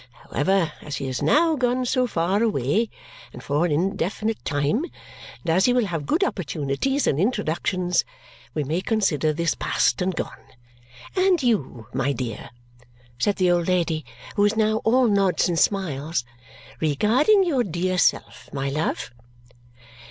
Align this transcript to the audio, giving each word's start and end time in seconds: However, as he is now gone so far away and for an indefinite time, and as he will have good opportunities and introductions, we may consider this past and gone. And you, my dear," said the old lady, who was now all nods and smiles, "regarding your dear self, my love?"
However, 0.13 0.71
as 0.81 0.95
he 0.95 1.07
is 1.07 1.21
now 1.21 1.55
gone 1.55 1.85
so 1.85 2.07
far 2.07 2.41
away 2.41 2.89
and 3.31 3.43
for 3.43 3.67
an 3.67 3.71
indefinite 3.71 4.43
time, 4.43 4.85
and 4.85 5.49
as 5.49 5.65
he 5.65 5.73
will 5.73 5.85
have 5.85 6.07
good 6.07 6.23
opportunities 6.23 7.05
and 7.05 7.19
introductions, 7.19 8.03
we 8.55 8.63
may 8.63 8.81
consider 8.81 9.31
this 9.31 9.53
past 9.53 10.01
and 10.01 10.15
gone. 10.15 10.41
And 11.15 11.43
you, 11.43 11.85
my 11.93 12.13
dear," 12.13 12.49
said 13.19 13.35
the 13.35 13.51
old 13.51 13.67
lady, 13.67 14.03
who 14.35 14.41
was 14.41 14.57
now 14.57 14.77
all 14.77 15.07
nods 15.07 15.47
and 15.47 15.59
smiles, 15.59 16.25
"regarding 16.79 17.43
your 17.43 17.63
dear 17.63 17.99
self, 17.99 18.49
my 18.51 18.71
love?" 18.71 19.11